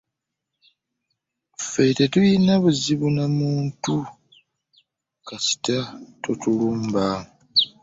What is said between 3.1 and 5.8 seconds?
na muntu kasita